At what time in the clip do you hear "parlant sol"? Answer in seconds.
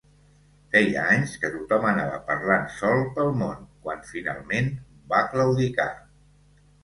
2.29-3.05